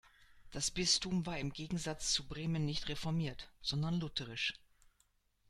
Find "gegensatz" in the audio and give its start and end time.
1.53-2.11